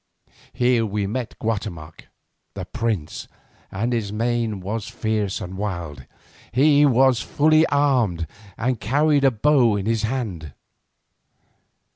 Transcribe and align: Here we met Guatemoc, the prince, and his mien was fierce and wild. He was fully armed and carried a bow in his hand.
Here 0.51 0.83
we 0.83 1.05
met 1.05 1.37
Guatemoc, 1.37 2.07
the 2.55 2.65
prince, 2.65 3.27
and 3.71 3.93
his 3.93 4.11
mien 4.11 4.59
was 4.59 4.87
fierce 4.87 5.39
and 5.39 5.55
wild. 5.59 6.05
He 6.51 6.87
was 6.87 7.21
fully 7.21 7.67
armed 7.67 8.25
and 8.57 8.79
carried 8.81 9.23
a 9.23 9.29
bow 9.29 9.75
in 9.75 9.85
his 9.85 10.01
hand. 10.01 10.53